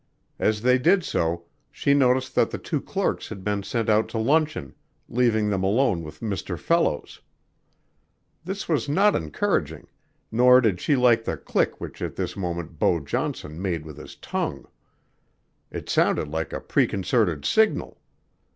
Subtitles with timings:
[0.39, 4.17] As they did so, she noticed that the two clerks had been sent out to
[4.17, 4.73] luncheon,
[5.07, 6.57] leaving them alone with Mr.
[6.57, 7.21] Fellows.
[8.43, 9.85] This was not encouraging,
[10.31, 14.15] nor did she like the click which at this moment Beau Johnson made with his
[14.15, 14.65] tongue.
[15.69, 17.99] It sounded like a preconcerted signal.